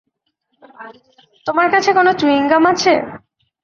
[1.45, 2.93] তোমার কাছে কোন চুইংগাম আছে?